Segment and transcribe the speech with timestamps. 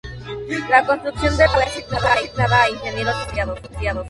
[0.71, 3.99] La construcción de la presa fue asignada a Ingenieros Civiles Asociados.